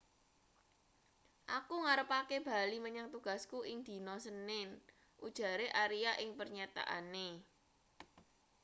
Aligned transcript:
aku 1.57 1.75
ngarepake 1.83 2.37
bali 2.47 2.77
menyang 2.85 3.07
tugasku 3.15 3.59
ing 3.71 3.79
dina 3.87 4.15
senin 4.25 4.69
ujare 5.27 5.67
aria 5.83 6.13
ing 6.23 6.29
pernyataane 6.39 7.27